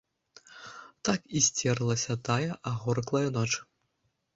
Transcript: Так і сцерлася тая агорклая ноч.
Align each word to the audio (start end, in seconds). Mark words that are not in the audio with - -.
Так 1.11 1.21
і 1.39 1.43
сцерлася 1.49 2.13
тая 2.31 2.51
агорклая 2.75 3.27
ноч. 3.41 3.51